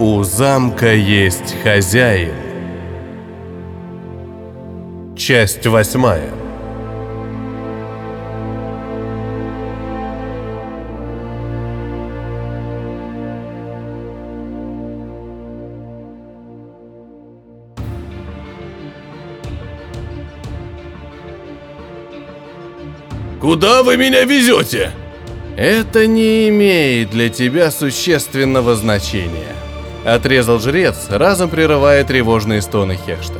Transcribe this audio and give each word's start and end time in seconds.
У 0.00 0.22
замка 0.22 0.94
есть 0.94 1.56
хозяин. 1.64 2.32
Часть 5.16 5.66
восьмая. 5.66 6.30
Куда 23.40 23.82
вы 23.82 23.96
меня 23.96 24.22
везете? 24.22 24.92
Это 25.56 26.06
не 26.06 26.50
имеет 26.50 27.10
для 27.10 27.30
тебя 27.30 27.72
существенного 27.72 28.76
значения. 28.76 29.67
Отрезал 30.04 30.60
жрец, 30.60 31.06
разом 31.10 31.50
прерывая 31.50 32.04
тревожные 32.04 32.62
стоны 32.62 32.96
Хешта. 32.96 33.38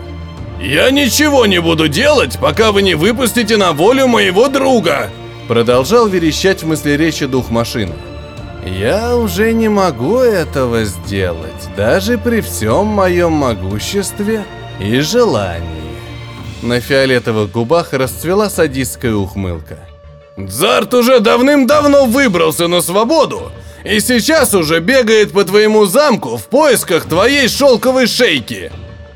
Я 0.60 0.90
ничего 0.90 1.46
не 1.46 1.60
буду 1.60 1.88
делать, 1.88 2.38
пока 2.40 2.72
вы 2.72 2.82
не 2.82 2.94
выпустите 2.94 3.56
на 3.56 3.72
волю 3.72 4.08
моего 4.08 4.48
друга. 4.48 5.08
Продолжал 5.46 6.08
верещать 6.08 6.62
в 6.62 6.66
мыслеречи 6.66 7.26
дух 7.26 7.50
машины. 7.50 7.94
Я 8.66 9.16
уже 9.16 9.52
не 9.52 9.68
могу 9.68 10.18
этого 10.18 10.84
сделать, 10.84 11.68
даже 11.76 12.18
при 12.18 12.40
всем 12.40 12.86
моем 12.86 13.32
могуществе 13.32 14.44
и 14.80 14.98
желании. 14.98 15.78
На 16.60 16.80
фиолетовых 16.80 17.52
губах 17.52 17.92
расцвела 17.92 18.50
садистская 18.50 19.14
ухмылка. 19.14 19.78
Дзарт 20.36 20.92
уже 20.94 21.20
давным-давно 21.20 22.06
выбрался 22.06 22.66
на 22.66 22.80
свободу 22.80 23.52
и 23.84 24.00
сейчас 24.00 24.54
уже 24.54 24.80
бегает 24.80 25.32
по 25.32 25.44
твоему 25.44 25.86
замку 25.86 26.36
в 26.36 26.46
поисках 26.46 27.04
твоей 27.04 27.48
шелковой 27.48 28.06
шейки. 28.06 28.70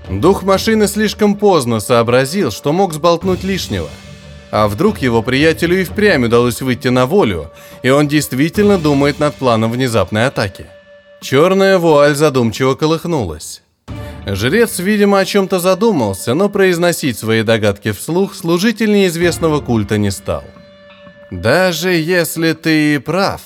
Дух 0.09 0.43
машины 0.43 0.89
слишком 0.89 1.37
поздно 1.37 1.81
сообразил, 1.81 2.51
что 2.51 2.73
мог 2.73 2.93
сболтнуть 2.93 3.45
лишнего. 3.45 3.89
А 4.51 4.69
вдруг 4.69 4.99
его 4.99 5.23
приятелю 5.23 5.81
и 5.81 5.85
впрямь 5.85 6.27
удалось 6.27 6.61
выйти 6.61 6.89
на 6.89 7.07
волю, 7.07 7.51
и 7.83 7.89
он 7.89 8.07
действительно 8.07 8.79
думает 8.79 9.19
над 9.19 9.35
планом 9.35 9.73
внезапной 9.73 10.27
атаки. 10.27 10.67
Черная 11.23 11.79
вуаль 11.79 12.15
задумчиво 12.15 12.75
колыхнулась. 12.75 13.63
Жрец, 14.27 14.79
видимо, 14.79 15.19
о 15.19 15.25
чем-то 15.25 15.59
задумался, 15.59 16.35
но 16.35 16.49
произносить 16.49 17.19
свои 17.19 17.43
догадки 17.43 17.93
вслух 17.93 18.35
служитель 18.35 18.93
неизвестного 18.93 19.61
культа 19.61 19.99
не 19.99 20.11
стал. 20.11 20.45
Даже 21.31 21.91
если 21.93 22.53
ты 22.53 22.97
и 22.97 22.99
прав, 22.99 23.41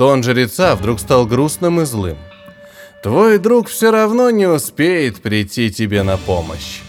тон 0.00 0.22
жреца 0.22 0.76
вдруг 0.76 0.98
стал 0.98 1.26
грустным 1.26 1.82
и 1.82 1.84
злым. 1.84 2.16
Твой 3.02 3.36
друг 3.36 3.68
все 3.68 3.90
равно 3.90 4.30
не 4.30 4.46
успеет 4.46 5.20
прийти 5.20 5.70
тебе 5.70 6.02
на 6.02 6.16
помощь. 6.16 6.80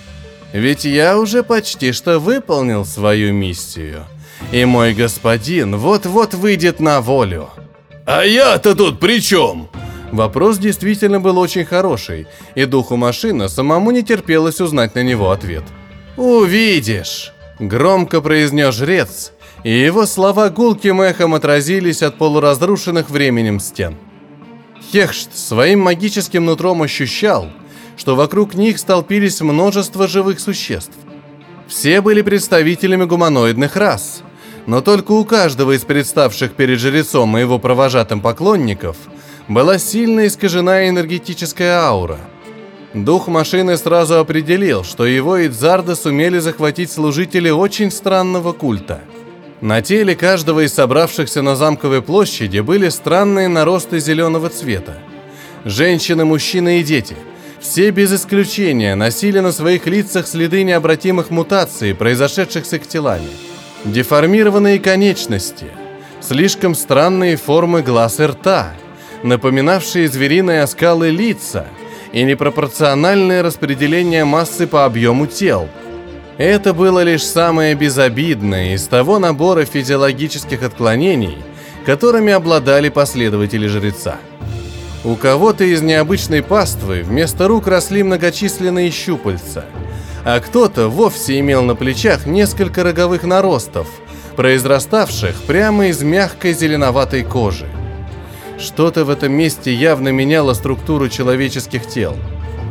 Ведь 0.53 0.85
я 0.85 1.19
уже 1.19 1.43
почти 1.43 1.91
что 1.91 2.19
выполнил 2.19 2.85
свою 2.85 3.33
миссию, 3.33 4.05
и 4.53 4.63
мой 4.63 4.93
господин 4.93 5.75
вот-вот 5.75 6.35
выйдет 6.35 6.79
на 6.79 7.01
волю. 7.01 7.49
А 8.05 8.23
я-то 8.23 8.75
тут 8.75 9.01
при 9.01 9.19
чем? 9.19 9.67
Вопрос 10.13 10.57
действительно 10.57 11.19
был 11.19 11.37
очень 11.37 11.65
хороший, 11.65 12.27
и 12.55 12.63
духу 12.63 12.95
машины 12.95 13.49
самому 13.49 13.91
не 13.91 14.03
терпелось 14.03 14.61
узнать 14.61 14.95
на 14.95 15.03
него 15.03 15.31
ответ. 15.31 15.63
«Увидишь!»– 16.15 17.33
громко 17.59 18.21
произнес 18.21 18.73
жрец, 18.73 19.33
и 19.63 19.71
его 19.71 20.05
слова 20.05 20.49
гулким 20.49 21.01
эхом 21.01 21.35
отразились 21.35 22.01
от 22.01 22.17
полуразрушенных 22.17 23.09
временем 23.09 23.59
стен. 23.59 23.95
Хехшт 24.91 25.35
своим 25.37 25.81
магическим 25.81 26.45
нутром 26.45 26.81
ощущал, 26.81 27.49
что 27.95 28.15
вокруг 28.15 28.55
них 28.55 28.79
столпились 28.79 29.41
множество 29.41 30.07
живых 30.07 30.39
существ. 30.39 30.93
Все 31.67 32.01
были 32.01 32.21
представителями 32.21 33.05
гуманоидных 33.05 33.75
рас, 33.75 34.23
но 34.65 34.81
только 34.81 35.11
у 35.11 35.23
каждого 35.23 35.75
из 35.75 35.81
представших 35.81 36.53
перед 36.53 36.79
жрецом 36.79 37.37
и 37.37 37.41
его 37.41 37.59
провожатым 37.59 38.19
поклонников 38.19 38.97
была 39.47 39.77
сильно 39.77 40.27
искажена 40.27 40.89
энергетическая 40.89 41.79
аура. 41.81 42.17
Дух 42.93 43.27
машины 43.27 43.77
сразу 43.77 44.19
определил, 44.19 44.83
что 44.83 45.05
его 45.05 45.37
и 45.37 45.47
Дзарда 45.47 45.95
сумели 45.95 46.39
захватить 46.39 46.91
служители 46.91 47.49
очень 47.49 47.91
странного 47.91 48.51
культа– 48.51 49.01
на 49.61 49.83
теле 49.83 50.15
каждого 50.15 50.65
из 50.65 50.73
собравшихся 50.73 51.43
на 51.43 51.55
замковой 51.55 52.01
площади 52.01 52.59
были 52.59 52.89
странные 52.89 53.47
наросты 53.47 53.99
зеленого 53.99 54.49
цвета. 54.49 54.97
Женщины, 55.65 56.25
мужчины 56.25 56.79
и 56.79 56.83
дети– 56.83 57.15
все 57.59 57.91
без 57.91 58.11
исключения 58.11 58.95
носили 58.95 59.37
на 59.39 59.51
своих 59.51 59.85
лицах 59.85 60.27
следы 60.27 60.63
необратимых 60.63 61.29
мутаций, 61.29 61.93
произошедших 61.93 62.65
с 62.65 62.73
их 62.73 62.87
телами. 62.87 63.29
Деформированные 63.85 64.79
конечности, 64.79 65.67
слишком 66.21 66.73
странные 66.73 67.37
формы 67.37 67.83
глаз 67.83 68.19
и 68.19 68.23
рта, 68.23 68.73
напоминавшие 69.21 70.07
звериные 70.07 70.63
оскалы 70.63 71.11
лица 71.11 71.67
и 72.11 72.23
непропорциональное 72.23 73.43
распределение 73.43 74.25
массы 74.25 74.65
по 74.65 74.85
объему 74.85 75.27
тел– 75.27 75.69
это 76.43 76.73
было 76.73 77.03
лишь 77.03 77.23
самое 77.23 77.75
безобидное 77.75 78.73
из 78.73 78.85
того 78.85 79.19
набора 79.19 79.65
физиологических 79.65 80.63
отклонений, 80.63 81.37
которыми 81.85 82.31
обладали 82.31 82.89
последователи 82.89 83.67
жреца. 83.67 84.17
У 85.03 85.15
кого-то 85.15 85.63
из 85.63 85.81
необычной 85.81 86.43
паствы 86.43 87.01
вместо 87.03 87.47
рук 87.47 87.67
росли 87.67 88.03
многочисленные 88.03 88.91
щупальца, 88.91 89.65
а 90.23 90.39
кто-то 90.39 90.87
вовсе 90.87 91.39
имел 91.39 91.63
на 91.63 91.75
плечах 91.75 92.25
несколько 92.25 92.83
роговых 92.83 93.23
наростов, 93.23 93.87
произраставших 94.35 95.35
прямо 95.47 95.87
из 95.87 96.01
мягкой 96.01 96.53
зеленоватой 96.53 97.23
кожи. 97.23 97.67
Что-то 98.59 99.05
в 99.05 99.09
этом 99.09 99.33
месте 99.33 99.73
явно 99.73 100.09
меняло 100.09 100.53
структуру 100.53 101.09
человеческих 101.09 101.87
тел. 101.87 102.15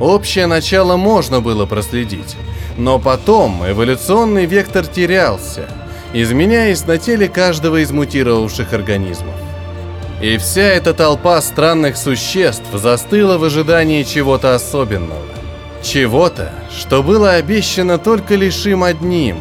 Общее 0.00 0.46
начало 0.46 0.96
можно 0.96 1.42
было 1.42 1.66
проследить, 1.66 2.36
но 2.78 2.98
потом 2.98 3.62
эволюционный 3.68 4.46
вектор 4.46 4.86
терялся, 4.86 5.68
изменяясь 6.14 6.86
на 6.86 6.96
теле 6.96 7.28
каждого 7.28 7.82
из 7.82 7.90
мутировавших 7.90 8.72
организмов. 8.72 9.34
И 10.22 10.38
вся 10.38 10.62
эта 10.62 10.94
толпа 10.94 11.40
странных 11.42 11.98
существ 11.98 12.66
застыла 12.72 13.36
в 13.36 13.44
ожидании 13.44 14.02
чего-то 14.02 14.54
особенного. 14.54 15.20
Чего-то, 15.82 16.50
что 16.78 17.02
было 17.02 17.32
обещано 17.32 17.98
только 17.98 18.34
лишь 18.34 18.66
им 18.66 18.84
одним, 18.84 19.36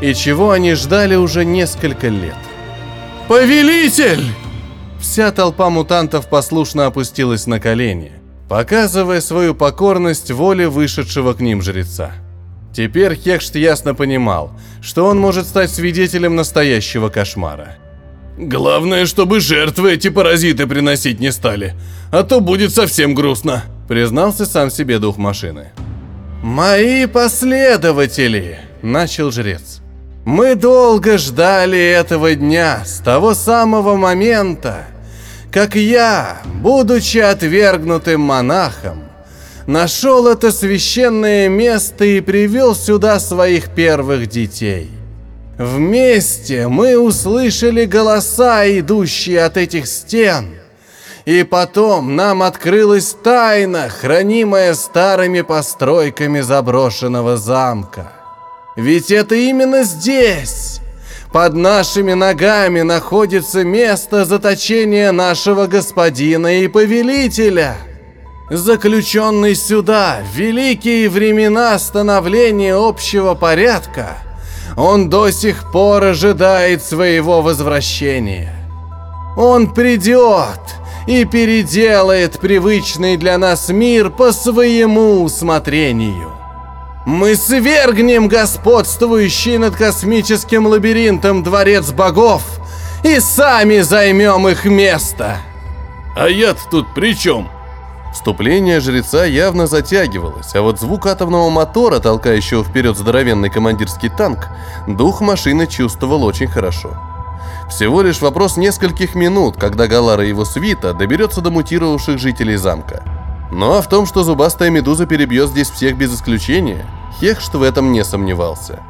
и 0.00 0.14
чего 0.14 0.52
они 0.52 0.74
ждали 0.74 1.16
уже 1.16 1.44
несколько 1.44 2.08
лет. 2.08 2.36
«Повелитель!» 3.26 4.24
Вся 5.00 5.32
толпа 5.32 5.70
мутантов 5.70 6.28
послушно 6.28 6.86
опустилась 6.86 7.46
на 7.46 7.60
колени, 7.60 8.12
показывая 8.48 9.20
свою 9.20 9.54
покорность 9.54 10.30
воле 10.30 10.68
вышедшего 10.68 11.34
к 11.34 11.40
ним 11.40 11.62
жреца. 11.62 12.12
Теперь 12.72 13.14
Хекшт 13.16 13.56
ясно 13.56 13.94
понимал, 13.94 14.52
что 14.80 15.06
он 15.06 15.18
может 15.18 15.46
стать 15.46 15.70
свидетелем 15.70 16.36
настоящего 16.36 17.08
кошмара. 17.08 17.76
«Главное, 18.38 19.06
чтобы 19.06 19.40
жертвы 19.40 19.94
эти 19.94 20.10
паразиты 20.10 20.66
приносить 20.66 21.18
не 21.18 21.32
стали, 21.32 21.74
а 22.12 22.22
то 22.22 22.40
будет 22.40 22.72
совсем 22.72 23.14
грустно», 23.14 23.64
признался 23.88 24.46
сам 24.46 24.70
себе 24.70 25.00
дух 25.00 25.16
машины. 25.16 25.72
«Мои 26.42 27.06
последователи!»– 27.06 28.60
начал 28.82 29.32
жрец. 29.32 29.80
«Мы 30.24 30.54
долго 30.54 31.18
ждали 31.18 31.78
этого 31.78 32.36
дня, 32.36 32.84
с 32.84 32.98
того 33.00 33.34
самого 33.34 33.96
момента, 33.96 34.86
как 35.52 35.74
я, 35.74 36.38
будучи 36.62 37.18
отвергнутым 37.18 38.20
монахом, 38.20 39.04
нашел 39.66 40.26
это 40.28 40.52
священное 40.52 41.48
место 41.48 42.04
и 42.04 42.20
привел 42.20 42.74
сюда 42.74 43.20
своих 43.20 43.70
первых 43.70 44.28
детей. 44.28 44.90
Вместе 45.58 46.68
мы 46.68 46.96
услышали 46.98 47.84
голоса, 47.84 48.66
идущие 48.66 49.44
от 49.44 49.56
этих 49.56 49.88
стен. 49.88 50.54
И 51.24 51.42
потом 51.42 52.16
нам 52.16 52.42
открылась 52.42 53.14
тайна, 53.22 53.88
хранимая 53.88 54.74
старыми 54.74 55.42
постройками 55.42 56.40
заброшенного 56.40 57.36
замка. 57.36 58.12
Ведь 58.76 59.10
это 59.10 59.34
именно 59.34 59.82
здесь, 59.82 60.80
под 61.32 61.54
нашими 61.54 62.14
ногами, 62.14 62.82
находится 62.82 63.64
место 63.64 64.24
заточения 64.24 65.12
нашего 65.12 65.66
господина 65.66 66.60
и 66.60 66.68
повелителя– 66.68 67.76
заключенный 68.50 69.54
сюда 69.54 70.20
в 70.22 70.36
великие 70.36 71.08
времена 71.08 71.78
становления 71.78 72.74
общего 72.74 73.34
порядка, 73.34 74.18
он 74.76 75.10
до 75.10 75.30
сих 75.30 75.70
пор 75.70 76.04
ожидает 76.04 76.82
своего 76.82 77.42
возвращения. 77.42 78.54
Он 79.36 79.72
придет 79.72 80.60
и 81.06 81.24
переделает 81.24 82.38
привычный 82.38 83.16
для 83.16 83.38
нас 83.38 83.68
мир 83.68 84.10
по 84.10 84.32
своему 84.32 85.22
усмотрению. 85.22 86.37
Мы 87.08 87.36
свергнем 87.36 88.28
господствующий 88.28 89.56
над 89.56 89.74
космическим 89.74 90.66
лабиринтом 90.66 91.42
дворец 91.42 91.90
богов 91.90 92.42
и 93.02 93.18
сами 93.18 93.80
займем 93.80 94.46
их 94.46 94.66
место. 94.66 95.38
А 96.14 96.28
я-то 96.28 96.60
тут 96.70 96.92
при 96.94 97.16
чем? 97.16 97.48
Вступление 98.12 98.80
жреца 98.80 99.24
явно 99.24 99.66
затягивалось, 99.66 100.54
а 100.54 100.60
вот 100.60 100.80
звук 100.80 101.06
атомного 101.06 101.48
мотора, 101.48 101.98
толкающего 101.98 102.62
вперед 102.62 102.98
здоровенный 102.98 103.48
командирский 103.48 104.10
танк, 104.10 104.48
дух 104.86 105.22
машины 105.22 105.66
чувствовал 105.66 106.24
очень 106.24 106.48
хорошо. 106.48 106.90
Всего 107.70 108.02
лишь 108.02 108.20
вопрос 108.20 108.58
нескольких 108.58 109.14
минут, 109.14 109.56
когда 109.56 109.86
Галара 109.86 110.26
и 110.26 110.28
его 110.28 110.44
свита 110.44 110.92
доберется 110.92 111.40
до 111.40 111.50
мутировавших 111.50 112.18
жителей 112.18 112.56
замка. 112.56 113.02
Ну 113.50 113.72
а 113.72 113.80
в 113.80 113.88
том, 113.88 114.04
что 114.04 114.24
зубастая 114.24 114.68
медуза 114.68 115.06
перебьет 115.06 115.48
здесь 115.48 115.70
всех 115.70 115.96
без 115.96 116.14
исключения, 116.14 116.84
Хехшт 117.20 117.54
в 117.54 117.62
этом 117.62 117.92
не 117.92 118.04
сомневался. 118.04 118.80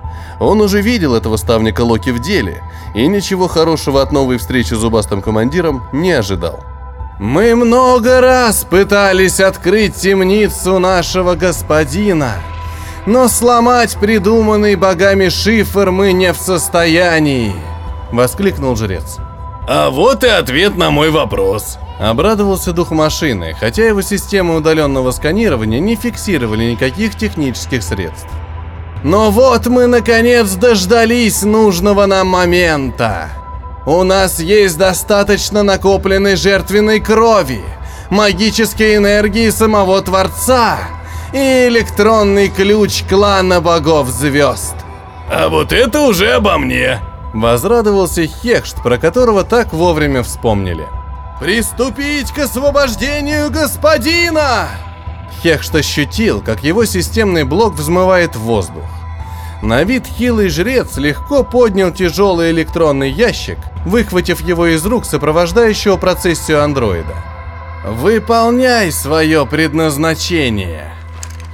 Он 0.40 0.60
уже 0.60 0.80
видел 0.80 1.14
этого 1.14 1.36
ставника 1.36 1.80
Локи 1.82 2.10
в 2.10 2.20
деле, 2.20 2.62
и 2.94 3.06
ничего 3.06 3.48
хорошего 3.48 4.02
от 4.02 4.12
новой 4.12 4.38
встречи 4.38 4.75
с 4.75 4.78
зубастым 4.78 5.22
командиром 5.22 5.84
не 5.92 6.12
ожидал. 6.12 6.60
Мы 7.19 7.56
много 7.56 8.20
раз 8.20 8.64
пытались 8.64 9.40
открыть 9.40 9.96
темницу 9.96 10.78
нашего 10.78 11.34
господина, 11.34 12.34
но 13.06 13.26
сломать 13.26 13.96
придуманный 13.96 14.76
богами 14.76 15.28
шифр 15.28 15.90
мы 15.90 16.12
не 16.12 16.32
в 16.32 16.36
состоянии, 16.36 17.54
воскликнул 18.12 18.76
жрец. 18.76 19.16
А 19.66 19.90
вот 19.90 20.22
и 20.22 20.28
ответ 20.28 20.76
на 20.76 20.90
мой 20.90 21.10
вопрос. 21.10 21.78
Обрадовался 21.99 22.73
дух 22.73 22.93
машины, 22.93 23.56
хотя 23.59 23.87
его 23.87 24.03
системы 24.03 24.56
удаленного 24.56 25.11
сканирования 25.11 25.81
не 25.81 25.97
фиксировали 25.97 26.71
никаких 26.71 27.17
технических 27.17 27.83
средств. 27.83 28.29
Но 29.03 29.31
вот 29.31 29.67
мы 29.67 29.87
наконец 29.87 30.53
дождались 30.55 31.43
нужного 31.43 32.06
нам 32.06 32.29
момента. 32.29 33.29
У 33.85 34.03
нас 34.05 34.39
есть 34.39 34.79
достаточно 34.79 35.62
накопленной 35.62 36.37
жертвенной 36.37 37.00
крови, 37.00 37.62
магической 38.11 38.97
энергии 38.97 39.50
самого 39.50 40.00
Творца 40.03 40.79
и 41.33 41.67
электронный 41.69 42.49
ключ 42.49 43.03
клана 43.09 43.61
богов 43.61 44.09
звезд. 44.09 44.75
А 45.31 45.49
вот 45.49 45.73
это 45.73 46.03
уже 46.03 46.33
обо 46.33 46.59
мне. 46.59 47.00
Возрадовался 47.35 48.27
Хекшт, 48.27 48.83
про 48.83 48.99
которого 48.99 49.45
так 49.45 49.73
вовремя 49.73 50.23
вспомнили. 50.23 50.87
«Приступить 51.40 52.32
к 52.32 52.38
освобождению 52.38 53.50
господина!» 53.50 54.69
Хекшт 55.43 55.75
ощутил, 55.75 56.40
как 56.40 56.64
его 56.64 56.85
системный 56.85 57.44
блок 57.44 57.75
взмывает 57.75 58.35
в 58.35 58.40
воздух. 58.40 58.85
На 59.62 59.85
вид 59.85 60.05
хилый 60.06 60.49
жрец 60.49 60.96
легко 60.96 61.44
поднял 61.44 61.93
тяжелый 61.93 62.50
электронный 62.50 63.11
ящик, 63.11 63.58
выхватив 63.85 64.40
его 64.40 64.67
из 64.67 64.85
рук 64.85 65.05
сопровождающего 65.05 65.96
процессию 65.96 66.62
андроида. 66.62 67.14
«Выполняй 67.85 68.90
свое 68.90 69.46
предназначение!» 69.46 70.98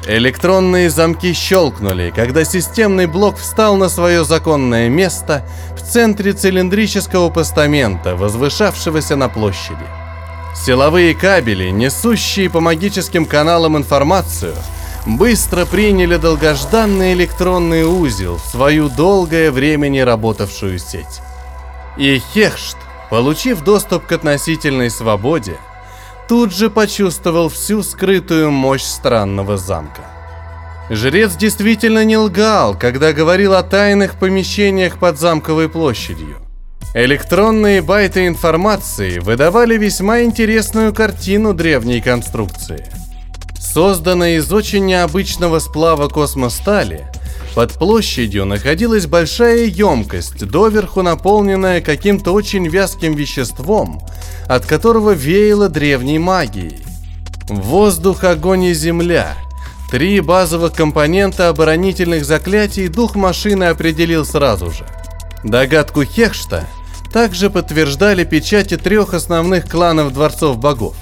Электронные 0.06 0.90
замки 0.90 1.32
щелкнули, 1.32 2.12
когда 2.14 2.44
системный 2.44 3.06
блок 3.06 3.38
встал 3.38 3.76
на 3.76 3.88
свое 3.88 4.22
законное 4.24 4.90
место 4.90 5.46
в 5.74 5.80
центре 5.80 6.34
цилиндрического 6.34 7.30
постамента, 7.30 8.14
возвышавшегося 8.14 9.16
на 9.16 9.30
площади. 9.30 9.86
Силовые 10.54 11.14
кабели, 11.14 11.70
несущие 11.70 12.50
по 12.50 12.60
магическим 12.60 13.24
каналам 13.24 13.78
информацию, 13.78 14.54
быстро 15.06 15.64
приняли 15.64 16.16
долгожданный 16.16 17.14
электронный 17.14 17.84
узел 17.84 18.36
в 18.36 18.50
свою 18.50 18.90
долгое 18.90 19.50
время 19.50 19.88
не 19.88 20.04
работавшую 20.04 20.78
сеть. 20.78 21.22
И 21.96 22.20
Хехшт, 22.34 22.76
получив 23.08 23.64
доступ 23.64 24.04
к 24.04 24.12
относительной 24.12 24.90
свободе, 24.90 25.56
тут 26.28 26.52
же 26.52 26.70
почувствовал 26.70 27.48
всю 27.48 27.82
скрытую 27.82 28.50
мощь 28.50 28.82
странного 28.82 29.56
замка. 29.56 30.02
Жрец 30.90 31.36
действительно 31.36 32.04
не 32.04 32.16
лгал, 32.16 32.78
когда 32.78 33.12
говорил 33.12 33.54
о 33.54 33.62
тайных 33.62 34.18
помещениях 34.18 34.98
под 34.98 35.18
замковой 35.18 35.68
площадью. 35.68 36.36
Электронные 36.94 37.82
байты 37.82 38.26
информации 38.26 39.18
выдавали 39.18 39.76
весьма 39.76 40.22
интересную 40.22 40.94
картину 40.94 41.54
древней 41.54 42.00
конструкции– 42.00 42.86
Созданная 43.74 44.36
из 44.36 44.52
очень 44.52 44.84
необычного 44.84 45.58
сплава 45.58 46.08
космостали, 46.08 47.08
под 47.54 47.72
площадью 47.72 48.46
находилась 48.46 49.06
большая 49.06 49.66
емкость, 49.66 50.44
доверху 50.46 51.02
наполненная 51.02 51.80
каким-то 51.80 52.32
очень 52.32 52.66
вязким 52.66 53.14
веществом, 53.14 54.02
от 54.48 54.66
которого 54.66 55.12
веяло 55.12 55.68
древней 55.68 56.18
магией. 56.18 56.78
Воздух, 57.48 58.24
огонь 58.24 58.64
и 58.64 58.74
земля. 58.74 59.36
Три 59.90 60.20
базовых 60.20 60.72
компонента 60.72 61.48
оборонительных 61.48 62.24
заклятий 62.24 62.88
дух 62.88 63.14
машины 63.14 63.64
определил 63.64 64.24
сразу 64.24 64.70
же. 64.70 64.84
Догадку 65.44 66.04
Хехшта 66.04 66.64
также 67.12 67.50
подтверждали 67.50 68.24
печати 68.24 68.76
трех 68.76 69.14
основных 69.14 69.68
кланов 69.68 70.12
Дворцов 70.12 70.58
Богов. 70.58 70.96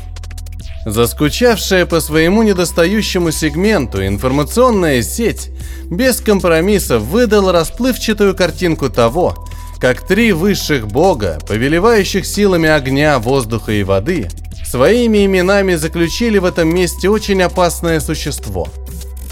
Заскучавшая 0.84 1.86
по 1.86 2.00
своему 2.00 2.42
недостающему 2.42 3.30
сегменту 3.30 4.04
информационная 4.04 5.02
сеть 5.02 5.50
без 5.84 6.20
компромиссов 6.20 7.02
выдала 7.02 7.52
расплывчатую 7.52 8.34
картинку 8.34 8.90
того, 8.90 9.46
как 9.78 10.06
три 10.06 10.32
высших 10.32 10.88
бога, 10.88 11.38
повелевающих 11.46 12.26
силами 12.26 12.68
огня, 12.68 13.20
воздуха 13.20 13.72
и 13.72 13.84
воды, 13.84 14.28
своими 14.66 15.24
именами 15.24 15.76
заключили 15.76 16.38
в 16.38 16.44
этом 16.44 16.74
месте 16.74 17.08
очень 17.08 17.42
опасное 17.42 18.00
существо. 18.00 18.66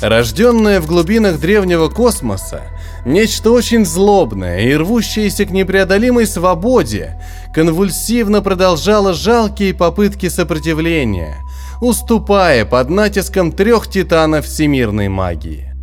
Рожденное 0.00 0.80
в 0.80 0.86
глубинах 0.86 1.40
древнего 1.40 1.88
космоса, 1.88 2.62
нечто 3.04 3.50
очень 3.50 3.84
злобное 3.84 4.60
и 4.60 4.74
рвущееся 4.74 5.44
к 5.44 5.50
непреодолимой 5.50 6.26
свободе, 6.26 7.20
конвульсивно 7.54 8.42
продолжала 8.42 9.12
жалкие 9.12 9.74
попытки 9.74 10.28
сопротивления, 10.28 11.36
уступая 11.80 12.64
под 12.64 12.90
натиском 12.90 13.52
трех 13.52 13.88
титанов 13.88 14.46
всемирной 14.46 15.08
магии. 15.08 15.74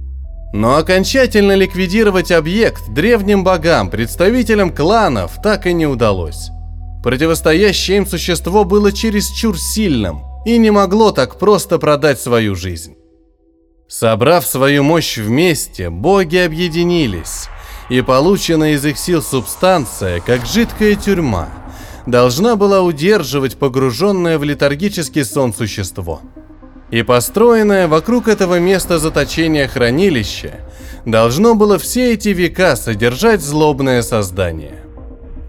Но 0.54 0.78
окончательно 0.78 1.56
ликвидировать 1.56 2.32
объект 2.32 2.90
древним 2.90 3.44
богам, 3.44 3.90
представителям 3.90 4.74
кланов, 4.74 5.34
так 5.44 5.68
и 5.68 5.74
не 5.74 5.86
удалось. 5.86 6.50
Противостоящее 7.04 7.98
им 7.98 8.08
существо 8.08 8.64
было 8.64 8.92
чересчур 8.92 9.58
сильным 9.60 10.22
и 10.46 10.58
не 10.58 10.72
могло 10.72 11.12
так 11.12 11.38
просто 11.38 11.78
продать 11.78 12.20
свою 12.20 12.56
жизнь. 12.56 12.96
Собрав 13.88 14.46
свою 14.46 14.84
мощь 14.84 15.18
вместе, 15.18 15.90
боги 15.90 16.36
объединились, 16.36 17.48
и 17.90 18.02
полученная 18.02 18.74
из 18.74 18.86
их 18.86 18.98
сил 18.98 19.22
субстанция, 19.22 20.20
как 20.20 20.46
жидкая 20.46 20.96
тюрьма, 20.96 21.48
должна 22.06 22.58
была 22.58 22.82
удерживать 22.82 23.58
погруженное 23.58 24.38
в 24.38 24.44
летаргический 24.44 25.24
сон 25.24 25.54
существо. 25.54 26.22
И 26.92 27.02
построенное 27.04 27.88
вокруг 27.88 28.28
этого 28.28 28.60
места 28.60 29.00
заточения 29.00 29.70
хранилище 29.70 30.56
должно 31.06 31.56
было 31.56 31.80
все 31.80 32.14
эти 32.14 32.30
века 32.30 32.76
содержать 32.76 33.42
злобное 33.42 34.02
создание. 34.02 34.87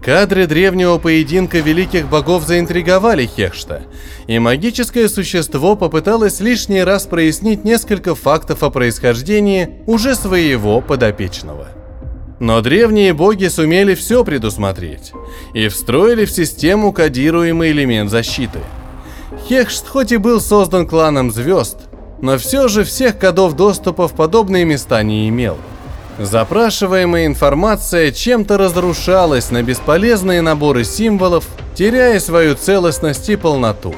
Кадры 0.01 0.47
древнего 0.47 0.97
поединка 0.97 1.59
великих 1.59 2.07
богов 2.07 2.47
заинтриговали 2.47 3.25
Хехшта, 3.25 3.83
и 4.27 4.39
магическое 4.39 5.09
существо 5.09 5.75
попыталось 5.75 6.39
лишний 6.39 6.83
раз 6.83 7.05
прояснить 7.05 7.65
несколько 7.65 8.15
фактов 8.15 8.63
о 8.63 8.69
происхождении 8.69 9.81
уже 9.85 10.15
своего 10.15 10.81
подопечного– 10.81 11.67
но 12.39 12.61
древние 12.61 13.13
боги 13.13 13.47
сумели 13.47 13.95
все 13.95 14.23
предусмотреть 14.23 15.11
и 15.53 15.67
встроили 15.67 16.25
в 16.25 16.31
систему 16.31 16.93
кодируемый 16.93 17.71
элемент 17.71 18.09
защиты. 18.09 18.59
Хехшт 19.47 19.87
хоть 19.87 20.11
и 20.11 20.17
был 20.17 20.39
создан 20.39 20.87
кланом 20.87 21.31
звезд, 21.31 21.77
но 22.21 22.37
все 22.37 22.67
же 22.67 22.83
всех 22.83 23.19
кодов 23.19 23.55
доступа 23.55 24.07
в 24.07 24.13
подобные 24.13 24.65
места 24.65 25.03
не 25.03 25.27
имел. 25.29 25.57
Запрашиваемая 26.19 27.25
информация 27.25 28.11
чем-то 28.11 28.57
разрушалась 28.57 29.49
на 29.49 29.63
бесполезные 29.63 30.41
наборы 30.41 30.83
символов, 30.83 31.45
теряя 31.73 32.19
свою 32.19 32.55
целостность 32.55 33.29
и 33.29 33.35
полноту. 33.35 33.95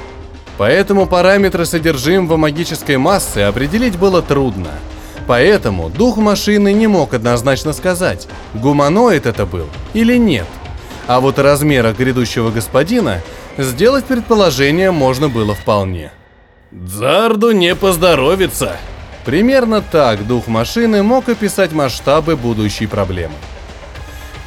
Поэтому 0.58 1.08
параметры 1.08 1.66
содержимого 1.66 2.38
магической 2.38 2.98
массы 2.98 3.40
определить 3.40 3.98
было 3.98 4.22
трудно– 4.22 4.70
Поэтому 5.28 5.90
дух 5.90 6.18
машины 6.18 6.74
не 6.74 6.88
мог 6.88 7.13
однозначно 7.13 7.74
сказать, 7.74 8.28
гуманоид 8.54 9.25
это 9.25 9.46
был 9.46 9.68
или 9.94 10.18
нет. 10.18 10.48
А 11.08 11.20
вот 11.20 11.40
о 11.40 11.44
размерах 11.44 11.98
грядущего 11.98 12.51
господина 12.51 13.22
сделать 13.58 14.06
предположение 14.06 14.92
можно 14.92 15.30
было 15.30 15.56
вполне. 15.56 16.12
Дзарду 16.72 17.51
не 17.51 17.75
поздоровится. 17.75 18.78
Примерно 19.25 19.82
так 19.82 20.25
дух 20.25 20.48
машины 20.48 21.04
мог 21.04 21.30
описать 21.30 21.72
масштабы 21.72 22.36
будущей 22.36 22.88
проблемы. 22.88 23.36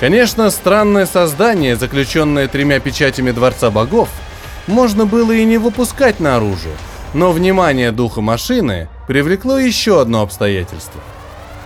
Конечно, 0.00 0.50
странное 0.50 1.07
создание, 1.07 1.76
заключенное 1.76 2.49
тремя 2.49 2.81
печатями 2.81 3.31
Дворца 3.31 3.71
Богов, 3.71 4.09
можно 4.66 5.07
было 5.07 5.33
и 5.33 5.45
не 5.45 5.59
выпускать 5.59 6.21
наружу, 6.21 6.71
но 7.12 7.31
внимание 7.31 7.93
духа 7.93 8.21
машины 8.21 8.88
привлекло 9.07 9.59
еще 9.59 10.00
одно 10.00 10.23
обстоятельство. 10.23 11.00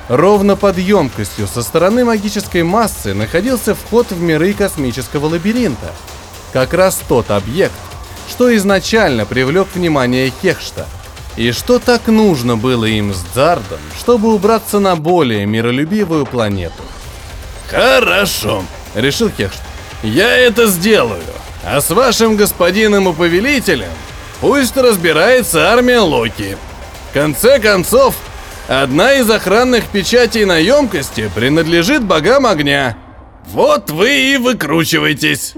Ровно 0.09 0.57
под 0.57 0.79
емкостью 0.79 1.47
со 1.47 1.62
стороны 1.62 2.05
магической 2.05 2.62
массы 2.62 3.15
находился 3.15 3.75
вход 3.75 4.11
в 4.11 4.21
миры 4.21 4.53
космического 4.53 5.27
лабиринта. 5.27 5.93
Как 6.53 6.73
раз 6.73 7.00
тот 7.09 7.31
объект, 7.31 7.75
что 8.29 8.55
изначально 8.57 9.27
привлек 9.27 9.69
внимание 9.75 10.33
Хехшта. 10.43 10.87
И 11.38 11.52
что 11.52 11.78
так 11.78 12.09
нужно 12.09 12.57
было 12.57 12.85
им 12.85 13.14
с 13.14 13.23
Дзардом, 13.33 13.78
чтобы 13.97 14.35
убраться 14.35 14.80
на 14.80 14.97
более 14.97 15.47
миролюбивую 15.47 16.26
планету. 16.26 16.83
Хорошо, 17.68 18.64
Решил 18.97 19.30
Хехшт. 19.30 19.61
я 20.02 20.37
это 20.37 20.66
сделаю. 20.66 21.23
А 21.64 21.80
с 21.80 21.90
вашим 21.90 22.35
господином 22.35 23.09
и 23.09 23.12
повелителем 23.12 23.92
пусть 24.40 24.76
разбирается 24.76 25.71
армия 25.71 26.00
Локи. 26.00 26.57
В 27.11 27.14
конце 27.14 27.61
концов, 27.61 28.16
одна 28.66 29.14
из 29.14 29.30
охранных 29.30 29.85
печатей 29.85 30.45
на 30.45 30.59
емкости 30.59 31.30
принадлежит 31.37 32.02
богам 32.02 32.47
огня. 32.47 32.99
Вот 33.47 33.92
вы 33.92 34.33
и 34.33 34.38
выкручивайтесь. 34.38 35.54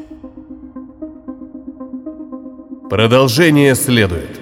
Продолжение 2.90 3.74
следует. 3.74 4.39